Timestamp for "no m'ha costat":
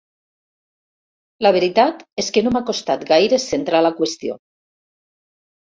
2.47-3.07